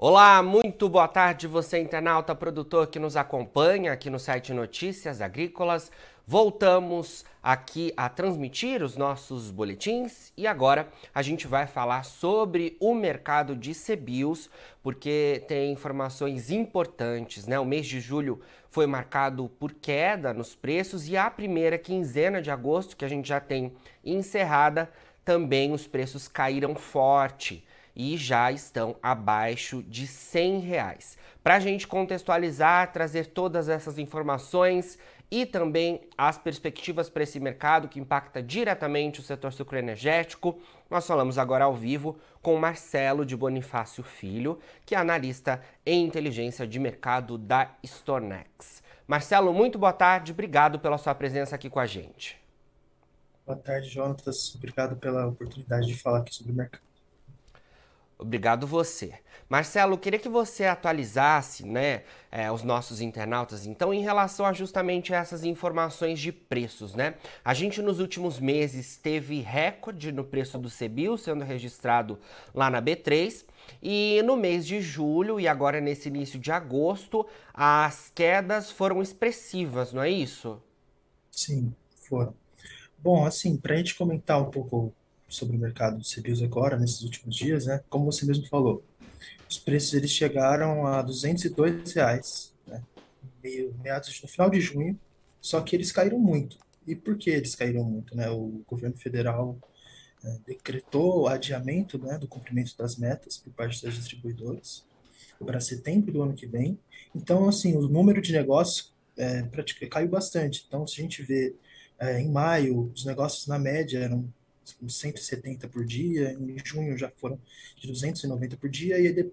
[0.00, 5.90] Olá, muito boa tarde, você internauta, produtor que nos acompanha aqui no site Notícias Agrícolas.
[6.24, 12.94] Voltamos aqui a transmitir os nossos boletins e agora a gente vai falar sobre o
[12.94, 14.48] mercado de CBIOS,
[14.84, 17.58] porque tem informações importantes, né?
[17.58, 18.40] O mês de julho
[18.70, 23.28] foi marcado por queda nos preços e a primeira quinzena de agosto, que a gente
[23.28, 23.72] já tem
[24.04, 24.88] encerrada,
[25.24, 27.66] também os preços caíram forte
[27.98, 31.18] e já estão abaixo de 100 reais.
[31.42, 34.96] Para a gente contextualizar, trazer todas essas informações
[35.30, 41.36] e também as perspectivas para esse mercado que impacta diretamente o setor sucroenergético, nós falamos
[41.36, 47.36] agora ao vivo com Marcelo de Bonifácio Filho, que é analista em inteligência de mercado
[47.36, 48.82] da Stornex.
[49.06, 52.38] Marcelo, muito boa tarde, obrigado pela sua presença aqui com a gente.
[53.44, 54.54] Boa tarde, Jonatas.
[54.54, 56.87] Obrigado pela oportunidade de falar aqui sobre o mercado.
[58.18, 59.14] Obrigado você.
[59.48, 65.14] Marcelo, queria que você atualizasse né, é, os nossos internautas, então, em relação a justamente
[65.14, 67.14] essas informações de preços, né?
[67.42, 72.18] A gente nos últimos meses teve recorde no preço do CBIL sendo registrado
[72.54, 73.46] lá na B3.
[73.82, 79.92] E no mês de julho e agora nesse início de agosto, as quedas foram expressivas,
[79.92, 80.60] não é isso?
[81.30, 81.74] Sim,
[82.08, 82.34] foram.
[82.98, 84.92] Bom, assim, para a gente comentar um pouco
[85.28, 87.82] sobre o mercado de CBIOS agora, nesses últimos dias, né?
[87.88, 88.82] Como você mesmo falou,
[89.48, 92.82] os preços eles chegaram a 202 reais, né?
[93.82, 94.98] Meados no final de junho,
[95.40, 96.58] só que eles caíram muito.
[96.86, 98.30] E por que eles caíram muito, né?
[98.30, 99.58] O governo federal
[100.24, 104.84] é, decretou o adiamento, né, do cumprimento das metas por parte das distribuidoras
[105.44, 106.78] para setembro do ano que vem.
[107.14, 109.44] Então, assim, o número de negócios é,
[109.88, 110.64] caiu bastante.
[110.66, 111.54] Então, se a gente vê
[111.98, 114.32] é, em maio, os negócios na média eram
[114.88, 117.38] 170 por dia, em junho já foram
[117.76, 119.30] de 290 por dia, e de,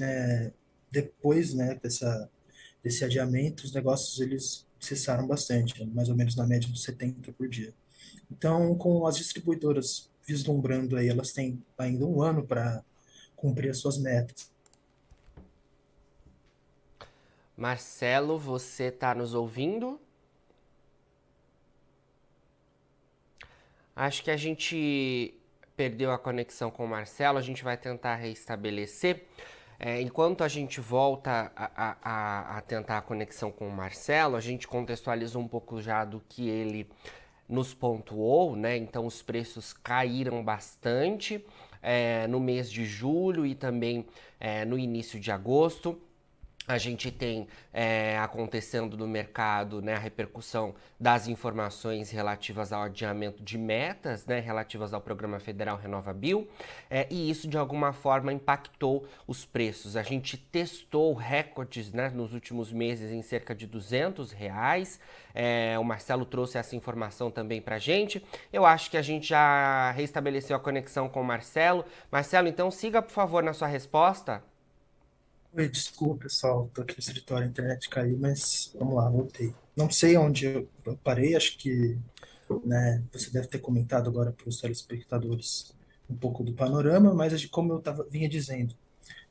[0.00, 0.52] é,
[0.90, 2.30] depois né, dessa,
[2.82, 7.48] desse adiamento, os negócios eles cessaram bastante, mais ou menos na média de 70 por
[7.48, 7.72] dia.
[8.30, 12.84] Então, com as distribuidoras vislumbrando aí, elas têm ainda um ano para
[13.34, 14.50] cumprir as suas metas.
[17.56, 20.00] Marcelo, você está nos ouvindo?
[23.98, 25.34] Acho que a gente
[25.76, 29.24] perdeu a conexão com o Marcelo, a gente vai tentar reestabelecer.
[29.76, 34.40] É, enquanto a gente volta a, a, a, tentar a conexão com o Marcelo, a
[34.40, 36.88] gente contextualiza um pouco já do que ele
[37.48, 38.76] nos pontuou, né?
[38.76, 41.44] Então os preços caíram bastante
[41.82, 44.06] é, no mês de julho e também
[44.38, 46.00] é, no início de agosto
[46.68, 53.42] a gente tem é, acontecendo no mercado né, a repercussão das informações relativas ao adiamento
[53.42, 56.46] de metas, né, relativas ao programa federal Renova Bill,
[56.90, 59.96] é, e isso de alguma forma impactou os preços.
[59.96, 65.00] A gente testou recordes né, nos últimos meses em cerca de 200 reais.
[65.34, 68.22] É, o Marcelo trouxe essa informação também para a gente.
[68.52, 71.84] Eu acho que a gente já restabeleceu a conexão com o Marcelo.
[72.10, 74.42] Marcelo, então siga por favor na sua resposta.
[75.58, 79.52] Oi, desculpa, pessoal, tô aqui no escritório, a internet caiu, mas vamos lá, voltei.
[79.76, 80.68] Não sei onde eu
[81.02, 81.98] parei, acho que,
[82.64, 85.74] né, você deve ter comentado agora para os telespectadores
[86.08, 88.72] um pouco do panorama, mas como eu tava, vinha dizendo,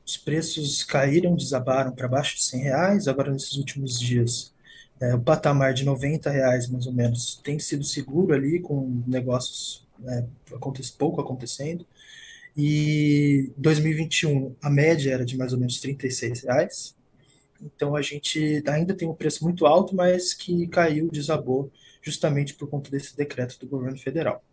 [0.05, 4.53] os preços caíram, desabaram para baixo de 100 reais, agora nesses últimos dias,
[4.99, 9.87] é, o patamar de 90 reais, mais ou menos, tem sido seguro ali, com negócios
[9.97, 10.27] né,
[10.97, 11.87] pouco acontecendo,
[12.57, 16.95] e 2021 a média era de mais ou menos 36 reais.
[17.61, 22.67] Então a gente ainda tem um preço muito alto, mas que caiu, desabou, justamente por
[22.67, 24.43] conta desse decreto do governo federal.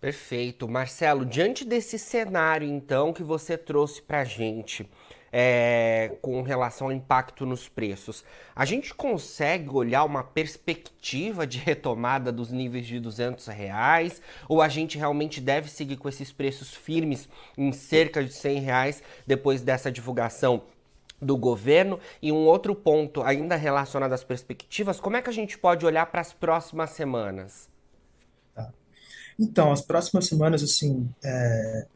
[0.00, 0.68] Perfeito.
[0.68, 4.88] Marcelo, diante desse cenário, então, que você trouxe para a gente,
[5.32, 8.24] é, com relação ao impacto nos preços.
[8.54, 14.68] A gente consegue olhar uma perspectiva de retomada dos níveis de 200 reais ou a
[14.68, 19.90] gente realmente deve seguir com esses preços firmes em cerca de 100 reais depois dessa
[19.90, 20.62] divulgação
[21.20, 21.98] do governo.
[22.22, 26.06] E um outro ponto, ainda relacionado às perspectivas, como é que a gente pode olhar
[26.06, 27.68] para as próximas semanas?
[28.54, 28.70] Tá.
[29.38, 31.86] Então, as próximas semanas, assim, é,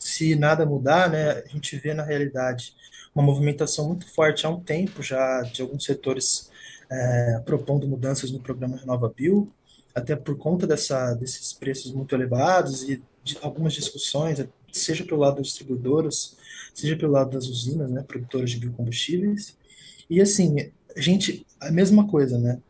[0.00, 2.74] se nada mudar, né, a gente vê na realidade
[3.14, 6.50] uma movimentação muito forte há um tempo já de alguns setores
[6.90, 9.52] é, propondo mudanças no programa Renova Bill,
[9.94, 15.36] até por conta dessa, desses preços muito elevados e de algumas discussões, seja pelo lado
[15.36, 16.36] das distribuidoras,
[16.74, 19.56] seja pelo lado das usinas, né, produtoras de biocombustíveis.
[20.08, 22.60] E assim, a gente, a mesma coisa, né?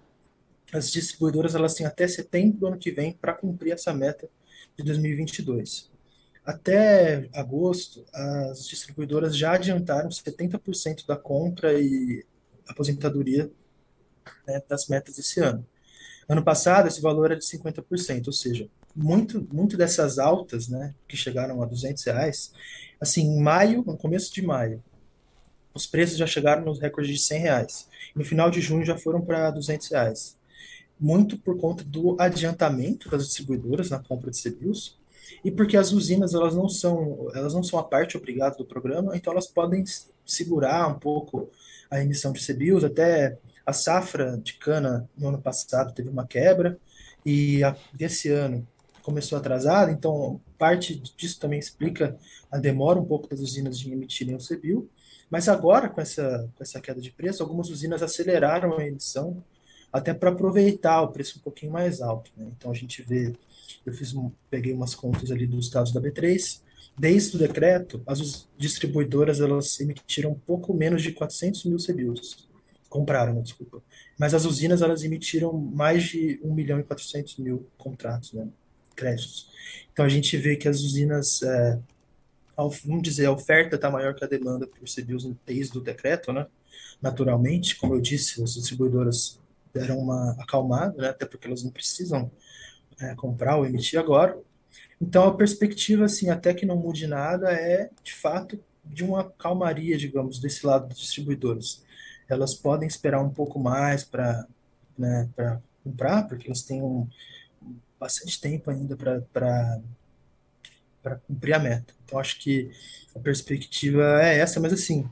[0.72, 4.28] As distribuidoras elas têm até setembro do ano que vem para cumprir essa meta
[4.76, 5.89] de 2022.
[6.44, 12.24] Até agosto, as distribuidoras já adiantaram 70% da compra e
[12.66, 13.50] aposentadoria,
[14.46, 15.66] né, das metas desse ano.
[16.28, 21.16] Ano passado, esse valor era de 50%, ou seja, muito, muito dessas altas, né, que
[21.16, 22.52] chegaram a 200 reais,
[23.00, 24.82] assim, em maio, no começo de maio,
[25.72, 27.88] os preços já chegaram nos recordes de 100 reais.
[28.14, 30.36] No final de junho já foram para 200 reais.
[30.98, 34.99] Muito por conta do adiantamento das distribuidoras na compra de CBIOS
[35.44, 39.16] e porque as usinas elas não são elas não são a parte obrigada do programa,
[39.16, 39.84] então elas podem
[40.24, 41.50] segurar um pouco
[41.90, 42.84] a emissão de CBIOS.
[42.84, 46.78] Até a safra de cana no ano passado teve uma quebra
[47.24, 48.66] e a, desse ano
[49.02, 52.16] começou atrasada, então parte disso também explica
[52.50, 54.88] a demora um pouco das usinas de emitirem o CBIO.
[55.30, 59.42] Mas agora, com essa, com essa queda de preço, algumas usinas aceleraram a emissão
[59.92, 62.30] até para aproveitar o preço um pouquinho mais alto.
[62.36, 62.48] Né?
[62.56, 63.32] Então a gente vê,
[63.84, 66.60] eu fiz um, peguei umas contas ali dos dados da B3,
[66.98, 72.48] desde o decreto, as distribuidoras elas emitiram pouco menos de 400 mil CBIOS,
[72.88, 73.82] compraram, né, desculpa.
[74.18, 78.48] Mas as usinas elas emitiram mais de 1 milhão e 400 mil contratos, né,
[78.96, 79.48] créditos.
[79.92, 81.78] Então a gente vê que as usinas é,
[82.84, 86.46] vamos dizer, a oferta está maior que a demanda por CBIOS desde o decreto, né?
[87.00, 89.38] Naturalmente, como eu disse, as distribuidoras
[89.72, 91.08] deram uma acalmada, né?
[91.08, 92.30] até porque elas não precisam
[93.00, 94.38] é, comprar ou emitir agora.
[95.00, 99.96] Então, a perspectiva, assim, até que não mude nada, é, de fato, de uma calmaria,
[99.96, 101.82] digamos, desse lado das distribuidoras.
[102.28, 104.46] Elas podem esperar um pouco mais para
[104.98, 105.28] né,
[105.82, 107.08] comprar, porque elas têm um,
[107.98, 109.80] bastante tempo ainda para
[111.02, 111.94] para cumprir a meta.
[112.04, 112.70] Então, acho que
[113.14, 115.08] a perspectiva é essa, mas assim,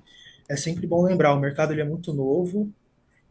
[0.49, 2.73] é sempre bom lembrar, o mercado ele é muito novo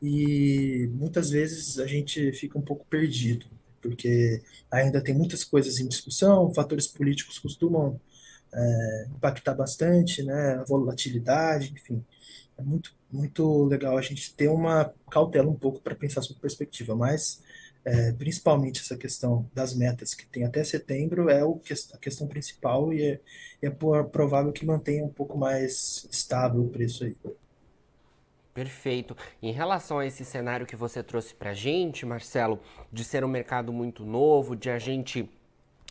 [0.02, 3.46] e muitas vezes a gente fica um pouco perdido,
[3.82, 4.42] porque
[4.72, 8.00] ainda tem muitas coisas em discussão, fatores políticos costumam
[8.54, 12.04] é, impactar bastante, né, a volatilidade, enfim.
[12.58, 16.96] É muito, muito legal a gente ter uma cautela um pouco para pensar sobre perspectiva,
[16.96, 17.42] mas
[17.86, 21.62] é, principalmente essa questão das metas que tem até setembro é o,
[21.94, 23.20] a questão principal e é,
[23.62, 27.16] é provável que mantenha um pouco mais estável o preço aí.
[28.58, 29.16] Perfeito.
[29.40, 32.60] Em relação a esse cenário que você trouxe para gente, Marcelo,
[32.92, 35.30] de ser um mercado muito novo, de a gente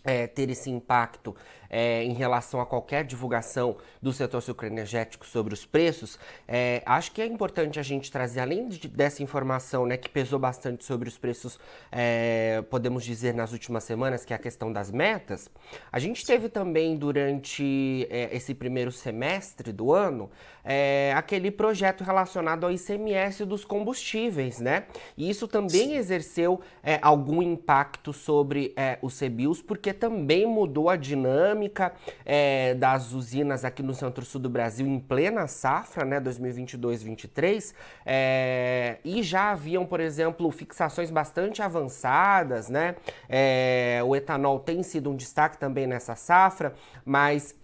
[0.03, 1.33] é, ter esse impacto
[1.69, 7.21] é, em relação a qualquer divulgação do setor sucroenergético sobre os preços, é, acho que
[7.21, 11.19] é importante a gente trazer, além de, dessa informação né, que pesou bastante sobre os
[11.19, 11.59] preços,
[11.91, 15.51] é, podemos dizer, nas últimas semanas, que é a questão das metas,
[15.91, 20.31] a gente teve também durante é, esse primeiro semestre do ano
[20.65, 24.85] é, aquele projeto relacionado ao ICMS dos combustíveis, né?
[25.17, 31.56] E isso também exerceu é, algum impacto sobre os CBIOS, porque também mudou a dinâmica
[31.57, 31.93] dinâmica
[32.25, 37.75] é, das usinas aqui no centro-sul do Brasil em plena safra, né, 2022-23,
[38.05, 42.95] é, e já haviam, por exemplo, fixações bastante avançadas, né?
[43.29, 46.75] É, o etanol tem sido um destaque também nessa safra,
[47.05, 47.57] mas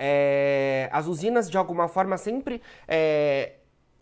[0.91, 2.61] as usinas de alguma forma sempre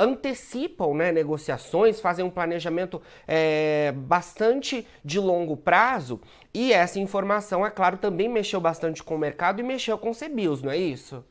[0.01, 6.21] antecipam né, negociações, fazem um planejamento é, bastante de longo prazo
[6.53, 10.15] e essa informação, é claro, também mexeu bastante com o mercado e mexeu com o
[10.15, 11.25] CBIOS, não é isso?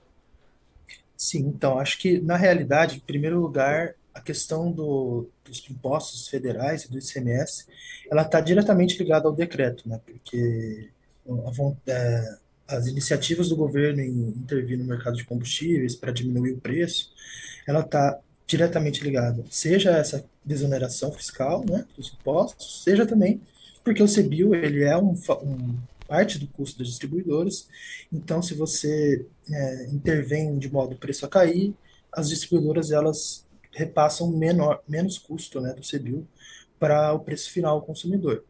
[1.18, 6.84] Sim, então, acho que na realidade, em primeiro lugar, a questão do, dos impostos federais
[6.84, 7.66] e do ICMS,
[8.10, 10.00] ela está diretamente ligada ao decreto, né?
[10.06, 10.90] Porque
[11.28, 16.62] a, é, as iniciativas do governo em intervir no mercado de combustíveis para diminuir o
[16.62, 17.12] preço,
[17.68, 23.40] ela está diretamente ligada, seja essa desoneração fiscal, né, dos impostos, seja também
[23.84, 25.14] porque o CBIO ele é um,
[25.44, 25.78] um
[26.08, 27.68] parte do custo das distribuidoras,
[28.12, 31.76] então se você é, intervém de modo o preço a cair,
[32.12, 36.28] as distribuidoras elas repassam menor, menos custo né, do CBIO
[36.80, 38.44] para o preço final ao consumidor.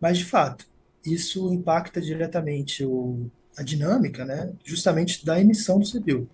[0.00, 0.66] Mas de fato,
[1.04, 6.26] isso impacta diretamente o, a dinâmica, né, justamente da emissão do CBIO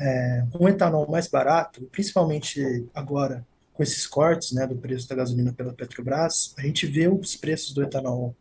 [0.00, 5.52] é, com etanol mais barato, principalmente agora com esses cortes né, do preço da gasolina
[5.52, 8.34] pela Petrobras, a gente vê os preços do etanol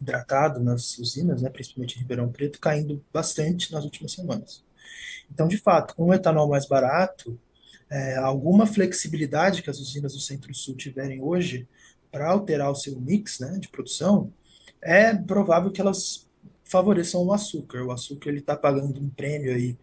[0.00, 4.64] hidratado nas usinas, né, principalmente em Ribeirão Preto, caindo bastante nas últimas semanas.
[5.32, 7.38] Então, de fato, com o etanol mais barato,
[7.88, 11.68] é, alguma flexibilidade que as usinas do Centro-Sul tiverem hoje
[12.10, 14.32] para alterar o seu mix né, de produção,
[14.82, 16.28] é provável que elas
[16.74, 17.84] favoreçam o açúcar.
[17.84, 19.78] O açúcar ele está pagando um prêmio aí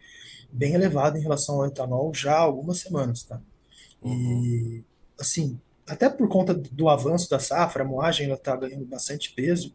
[0.52, 3.42] bem elevado em relação ao etanol já há algumas semanas, tá?
[4.02, 4.44] Uhum.
[4.44, 4.84] E,
[5.18, 5.58] assim,
[5.88, 9.74] até por conta do avanço da safra, a moagem está ganhando bastante peso,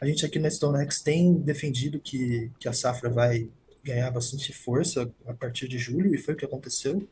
[0.00, 3.48] A gente aqui na StoneX tem defendido que, que a safra vai
[3.82, 7.06] ganhar bastante força a partir de julho, e foi o que aconteceu,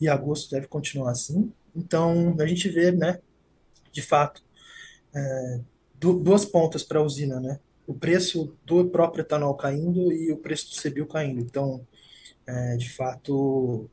[0.00, 1.52] e agosto deve continuar assim.
[1.74, 3.18] Então, a gente vê, né,
[3.90, 4.42] de fato,
[5.14, 5.60] é,
[5.98, 7.60] duas pontas para a usina, né?
[7.86, 11.40] O preço do próprio etanol caindo e o preço do CBIO caindo.
[11.40, 11.86] Então,
[12.46, 13.88] é, de fato,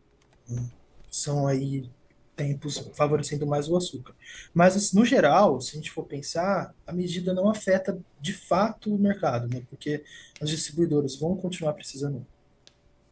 [1.09, 1.89] são aí
[2.35, 4.15] tempos favorecendo mais o açúcar.
[4.53, 8.95] Mas, assim, no geral, se a gente for pensar, a medida não afeta de fato
[8.95, 9.61] o mercado, né?
[9.69, 10.03] Porque
[10.39, 12.25] as distribuidoras vão continuar precisando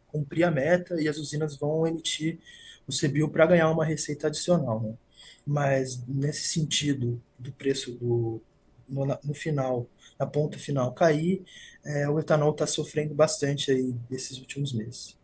[0.07, 2.39] cumprir a meta e as usinas vão emitir
[2.87, 4.93] o CBIO para ganhar uma receita adicional, né?
[5.45, 8.41] Mas nesse sentido do preço do
[8.87, 9.87] no, no final,
[10.19, 11.43] na ponta final cair,
[11.85, 15.17] é, o etanol está sofrendo bastante aí nesses últimos meses.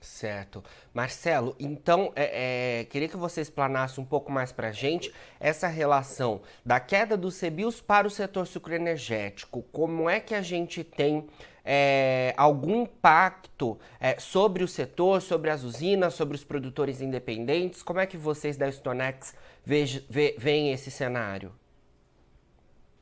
[0.00, 0.62] Certo.
[0.94, 5.66] Marcelo, então, é, é, queria que você explanasse um pouco mais para a gente essa
[5.66, 9.62] relação da queda dos CBIOS para o setor sucroenergético.
[9.72, 11.26] Como é que a gente tem
[11.64, 17.82] é, algum impacto é, sobre o setor, sobre as usinas, sobre os produtores independentes?
[17.82, 19.34] Como é que vocês da Stonex
[19.66, 21.52] veem esse cenário?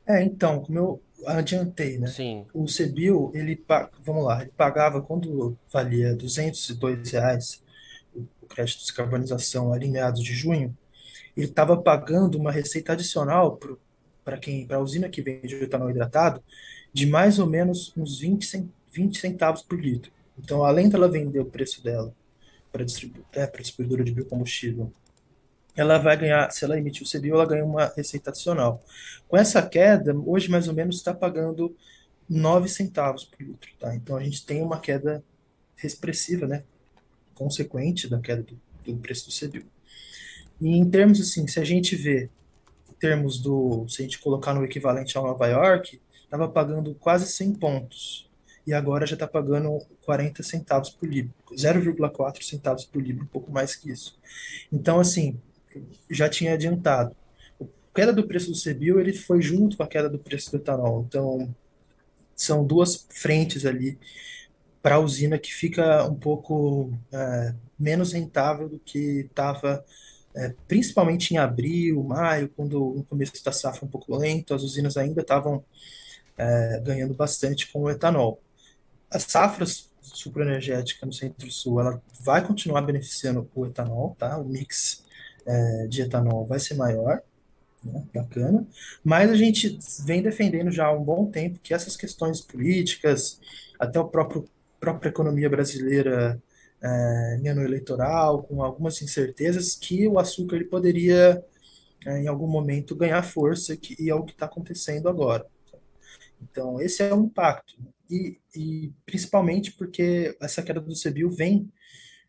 [0.07, 2.07] É, então, como eu adiantei, né?
[2.07, 2.45] Sim.
[2.53, 3.61] O CBIO, ele,
[4.03, 7.61] vamos lá, ele pagava quando valia 202 reais
[8.15, 10.75] o crédito de descarbonização alinhado de junho,
[11.35, 13.59] ele estava pagando uma receita adicional
[14.23, 16.41] para quem, para a usina que vende o etanol hidratado,
[16.93, 20.11] de mais ou menos uns 20, 20 centavos por litro.
[20.39, 22.13] Então, além dela vender o preço dela
[22.71, 24.91] para distribu é, a distribuidora de biocombustível
[25.77, 28.83] ela vai ganhar, se ela emitir o CBIO, ela ganha uma receita adicional.
[29.27, 31.73] Com essa queda, hoje mais ou menos está pagando
[32.27, 33.95] 9 centavos por litro, tá?
[33.95, 35.23] Então a gente tem uma queda
[35.81, 36.63] expressiva, né?
[37.35, 39.67] Consequente da queda do, do preço do CBIO.
[40.59, 42.27] E em termos assim, se a gente vê,
[42.89, 47.27] em termos do, se a gente colocar no equivalente a Nova York, estava pagando quase
[47.27, 48.27] 100 pontos.
[48.65, 53.49] E agora já está pagando 40 centavos por libra, 0,4 centavos por libra, um pouco
[53.49, 54.19] mais que isso.
[54.69, 55.39] Então, assim,
[56.09, 57.15] já tinha adiantado.
[57.61, 60.57] A queda do preço do CBIO ele foi junto com a queda do preço do
[60.57, 61.05] etanol.
[61.07, 61.53] Então,
[62.35, 63.97] são duas frentes ali
[64.81, 69.83] para a usina que fica um pouco é, menos rentável do que estava,
[70.35, 74.95] é, principalmente em abril, maio, quando o começo da safra um pouco lento, as usinas
[74.95, 75.63] ainda estavam
[76.37, 78.39] é, ganhando bastante com o etanol.
[79.09, 84.37] As safras sucroenergética no Centro-Sul, ela vai continuar beneficiando o etanol, tá?
[84.37, 85.03] O mix
[85.47, 87.21] é, de etanol vai ser maior,
[87.83, 88.03] né?
[88.13, 88.67] bacana,
[89.03, 93.39] mas a gente vem defendendo já há um bom tempo que essas questões políticas,
[93.79, 94.47] até o próprio
[94.79, 96.41] própria economia brasileira
[96.81, 101.43] é, em ano eleitoral, com algumas incertezas, que o açúcar ele poderia,
[102.05, 105.45] é, em algum momento, ganhar força, que, e é o que está acontecendo agora.
[106.41, 107.75] Então, esse é o impacto.
[108.09, 111.69] E, e principalmente porque essa queda do CBIO vem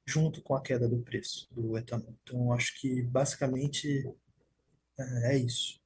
[0.09, 2.15] junto com a queda do preço do etanol.
[2.23, 4.11] Então, acho que basicamente
[4.99, 5.79] é, é isso.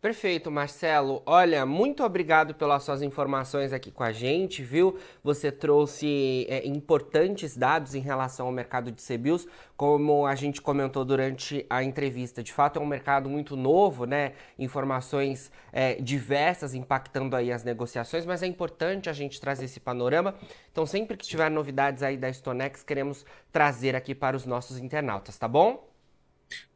[0.00, 1.22] Perfeito, Marcelo.
[1.24, 4.98] Olha, muito obrigado pelas suas informações aqui com a gente, viu?
[5.24, 11.02] Você trouxe é, importantes dados em relação ao mercado de CBIOS, como a gente comentou
[11.04, 12.42] durante a entrevista.
[12.42, 14.34] De fato, é um mercado muito novo, né?
[14.58, 20.34] Informações é, diversas impactando aí as negociações, mas é importante a gente trazer esse panorama.
[20.70, 25.38] Então, sempre que tiver novidades aí da Stonex, queremos trazer aqui para os nossos internautas,
[25.38, 25.95] tá bom?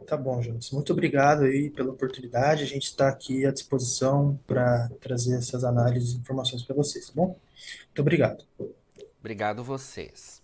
[0.06, 0.70] Tá bom, Jonas.
[0.70, 2.64] Muito obrigado aí pela oportunidade.
[2.64, 7.12] A gente está aqui à disposição para trazer essas análises e informações para vocês, tá
[7.14, 7.38] bom?
[7.86, 8.44] Muito obrigado.
[9.20, 10.40] Obrigado vocês.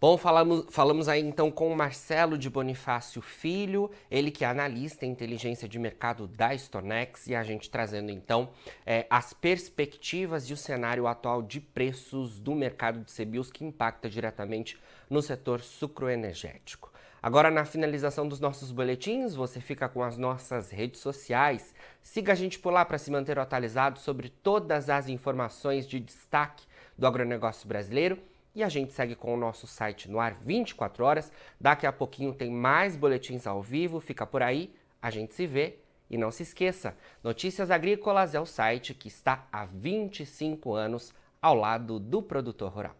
[0.00, 5.04] Bom, falamos, falamos aí então com o Marcelo de Bonifácio Filho, ele que é analista
[5.04, 8.48] em inteligência de mercado da Stonex, e a gente trazendo então
[8.86, 14.08] é, as perspectivas e o cenário atual de preços do mercado de CBIOS que impacta
[14.08, 14.78] diretamente
[15.10, 16.89] no setor sucroenergético.
[17.22, 21.74] Agora, na finalização dos nossos boletins, você fica com as nossas redes sociais.
[22.02, 26.64] Siga a gente por lá para se manter atualizado sobre todas as informações de destaque
[26.96, 28.18] do agronegócio brasileiro.
[28.54, 31.30] E a gente segue com o nosso site no ar 24 horas.
[31.60, 34.00] Daqui a pouquinho tem mais boletins ao vivo.
[34.00, 35.78] Fica por aí, a gente se vê.
[36.10, 41.54] E não se esqueça, Notícias Agrícolas é o site que está há 25 anos ao
[41.54, 42.99] lado do produtor rural.